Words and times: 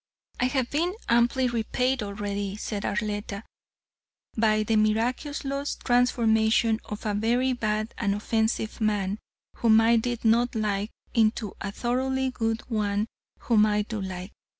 "I 0.39 0.45
have 0.45 0.71
been 0.71 0.95
amply 1.09 1.47
repaid 1.47 2.01
already," 2.01 2.55
said 2.55 2.85
Arletta, 2.85 3.43
"by 4.35 4.63
the 4.63 4.75
miraculous 4.75 5.75
transformation 5.75 6.79
of 6.85 7.05
a 7.05 7.13
very 7.13 7.53
bad 7.53 7.93
and 7.99 8.15
offensive 8.15 8.81
man 8.81 9.19
whom 9.57 9.79
I 9.79 9.97
did 9.97 10.25
not 10.25 10.55
like, 10.55 10.89
into 11.13 11.53
a 11.61 11.71
thoroughly 11.71 12.31
good 12.31 12.61
one 12.61 13.05
whom 13.41 13.67
I 13.67 13.83
do 13.83 14.01
like. 14.01 14.31